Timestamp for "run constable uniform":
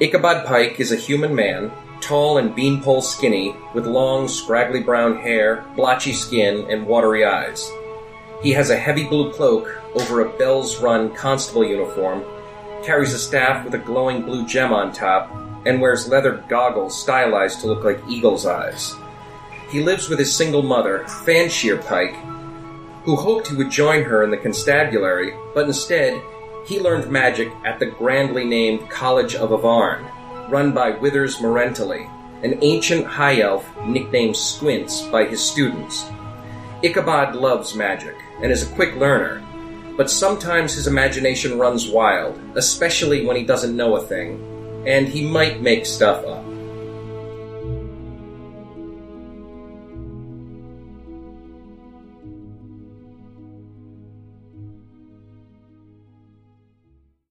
10.80-12.22